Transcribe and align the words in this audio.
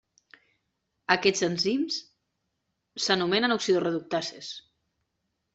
Aquests 1.15 1.43
enzims 1.49 1.99
s'anomenen 3.07 3.57
oxidoreductases. 3.59 4.51